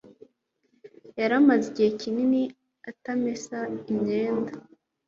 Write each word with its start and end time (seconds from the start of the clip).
yari 1.19 1.33
amaze 1.41 1.65
igihe 1.71 1.89
kinini 2.01 2.43
atamesa 2.89 3.57
imyenda, 3.91 4.51